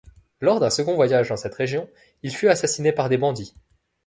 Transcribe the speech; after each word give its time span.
Lors 0.39 0.59
d'un 0.59 0.71
second 0.71 0.95
voyage 0.95 1.29
dans 1.29 1.37
cette 1.37 1.53
région, 1.53 1.87
il 2.23 2.33
fut 2.35 2.47
assassiné 2.49 2.91
par 2.91 3.07
des 3.07 3.19
bandits. 3.19 3.53